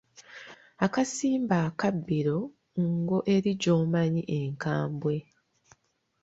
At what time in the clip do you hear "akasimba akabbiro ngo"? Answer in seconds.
0.85-3.17